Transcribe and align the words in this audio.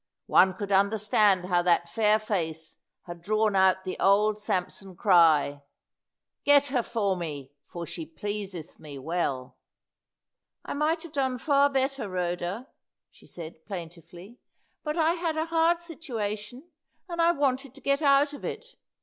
One 0.25 0.55
could 0.55 0.71
understand 0.71 1.45
how 1.45 1.61
that 1.61 1.87
fair 1.87 2.17
face 2.17 2.77
had 3.03 3.21
drawn 3.21 3.55
out 3.55 3.83
the 3.83 3.99
old 3.99 4.39
Samson 4.41 4.95
cry, 4.95 5.61
"Get 6.43 6.69
her 6.69 6.81
for 6.81 7.15
me, 7.15 7.51
for 7.67 7.85
she 7.85 8.07
pleaseth 8.07 8.79
me 8.79 8.97
well." 8.97 9.57
"I 10.65 10.73
might 10.73 11.03
have 11.03 11.13
done 11.13 11.37
far 11.37 11.69
better, 11.69 12.09
Rhoda," 12.09 12.67
she 13.11 13.27
said, 13.27 13.63
plaintively; 13.67 14.39
"but 14.83 14.97
I 14.97 15.13
had 15.13 15.37
a 15.37 15.45
hard 15.45 15.81
situation, 15.81 16.71
and 17.07 17.21
I 17.21 17.31
wanted 17.31 17.75
to 17.75 17.79
get 17.81 18.01
out 18.01 18.33
of 18.33 18.43
it. 18.43 18.65